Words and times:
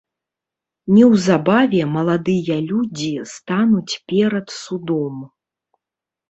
Неўзабаве 0.95 1.81
маладыя 1.97 2.57
людзі 2.71 3.11
стануць 3.35 3.93
перад 4.15 4.47
судом. 4.63 5.15